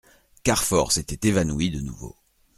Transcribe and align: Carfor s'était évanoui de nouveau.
Carfor 0.43 0.91
s'était 0.91 1.27
évanoui 1.29 1.69
de 1.69 1.79
nouveau. 1.79 2.15